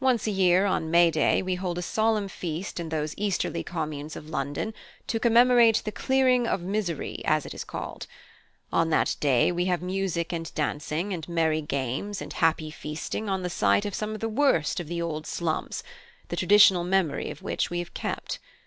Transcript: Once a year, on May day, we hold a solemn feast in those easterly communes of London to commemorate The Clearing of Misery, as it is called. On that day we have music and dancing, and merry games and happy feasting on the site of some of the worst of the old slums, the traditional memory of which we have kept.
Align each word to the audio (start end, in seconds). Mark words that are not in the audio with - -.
Once 0.00 0.26
a 0.26 0.30
year, 0.30 0.66
on 0.66 0.90
May 0.90 1.10
day, 1.10 1.40
we 1.40 1.54
hold 1.54 1.78
a 1.78 1.80
solemn 1.80 2.28
feast 2.28 2.78
in 2.78 2.90
those 2.90 3.14
easterly 3.16 3.62
communes 3.64 4.16
of 4.16 4.28
London 4.28 4.74
to 5.06 5.18
commemorate 5.18 5.80
The 5.86 5.90
Clearing 5.92 6.46
of 6.46 6.60
Misery, 6.60 7.22
as 7.24 7.46
it 7.46 7.54
is 7.54 7.64
called. 7.64 8.06
On 8.70 8.90
that 8.90 9.16
day 9.18 9.50
we 9.50 9.64
have 9.64 9.80
music 9.80 10.30
and 10.30 10.52
dancing, 10.54 11.14
and 11.14 11.26
merry 11.26 11.62
games 11.62 12.20
and 12.20 12.34
happy 12.34 12.70
feasting 12.70 13.30
on 13.30 13.42
the 13.42 13.48
site 13.48 13.86
of 13.86 13.94
some 13.94 14.12
of 14.12 14.20
the 14.20 14.28
worst 14.28 14.78
of 14.78 14.88
the 14.88 15.00
old 15.00 15.26
slums, 15.26 15.82
the 16.28 16.36
traditional 16.36 16.84
memory 16.84 17.30
of 17.30 17.40
which 17.40 17.70
we 17.70 17.78
have 17.78 17.94
kept. 17.94 18.40